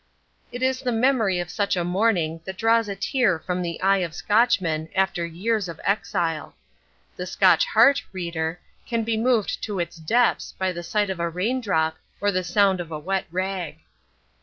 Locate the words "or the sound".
12.19-12.79